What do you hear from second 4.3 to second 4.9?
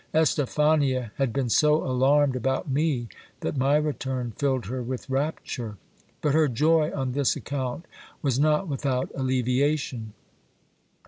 filled her